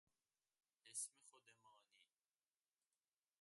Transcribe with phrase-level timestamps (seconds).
[0.85, 1.99] اسم خود مانی